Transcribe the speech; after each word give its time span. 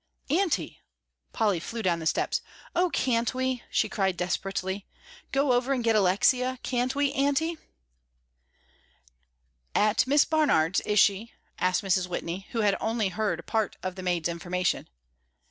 "Aunty," 0.31 0.79
Polly 1.31 1.59
flew 1.59 1.83
down 1.83 1.99
the 1.99 2.07
steps, 2.07 2.41
"oh, 2.75 2.89
can't 2.89 3.35
we," 3.35 3.61
she 3.69 3.87
cried 3.87 4.17
desperately, 4.17 4.87
"go 5.31 5.51
over 5.51 5.73
and 5.73 5.83
get 5.83 5.95
Alexia; 5.95 6.57
can't 6.63 6.95
we, 6.95 7.13
Aunty?" 7.13 7.59
"At 9.75 10.07
Miss 10.07 10.25
Barnard's, 10.25 10.79
is 10.79 10.97
she?" 10.97 11.33
asked 11.59 11.83
Mrs. 11.83 12.07
Whitney, 12.07 12.47
who 12.49 12.61
had 12.61 12.73
heard 12.73 12.81
only 12.81 13.09
part 13.11 13.77
of 13.83 13.93
the 13.93 14.01
maid's 14.01 14.27
information. 14.27 14.89